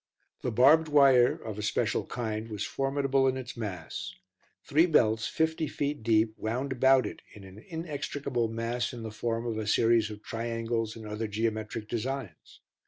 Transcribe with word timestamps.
The 0.41 0.49
barbed 0.49 0.87
wire, 0.87 1.33
of 1.33 1.59
a 1.59 1.61
special 1.61 2.07
kind, 2.07 2.49
was 2.49 2.65
formidable 2.65 3.27
in 3.27 3.37
its 3.37 3.55
mass; 3.55 4.15
three 4.63 4.87
belts 4.87 5.27
fifty 5.27 5.67
feet 5.67 6.01
deep 6.01 6.33
wound 6.39 6.71
about 6.71 7.05
it 7.05 7.21
in 7.35 7.43
an 7.43 7.59
inextricable 7.59 8.47
mass 8.47 8.93
in 8.93 9.03
the 9.03 9.11
form 9.11 9.45
of 9.45 9.59
a 9.59 9.67
series 9.67 10.09
of 10.09 10.23
triangles 10.23 10.95
and 10.95 11.05
other 11.05 11.27
geometric 11.27 11.87
designs. 11.87 12.61